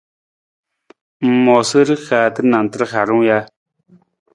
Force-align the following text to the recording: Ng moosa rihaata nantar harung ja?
Ng 1.27 1.35
moosa 1.43 1.79
rihaata 1.87 2.41
nantar 2.51 2.83
harung 2.91 3.23
ja? 3.27 3.39